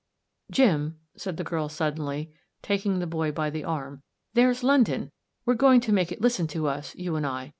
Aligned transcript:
"Jim," 0.51 0.97
said 1.15 1.37
the 1.37 1.43
girl 1.43 1.69
suddenly, 1.69 2.33
taking 2.63 2.97
the 2.97 3.05
boy 3.05 3.31
by 3.31 3.51
the 3.51 3.63
arm," 3.63 4.01
there's 4.33 4.63
London! 4.63 5.11
We're 5.45 5.53
going 5.53 5.79
to 5.81 5.93
make 5.93 6.11
it 6.11 6.21
listen 6.21 6.47
to 6.47 6.65
us, 6.67 6.95
you 6.95 7.15
and 7.15 7.27
I. 7.27 7.49